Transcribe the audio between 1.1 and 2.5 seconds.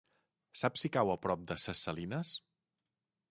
a prop de Ses Salines?